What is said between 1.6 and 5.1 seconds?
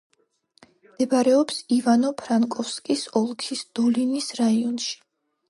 ივანო-ფრანკოვსკის ოლქის დოლინის რაიონში.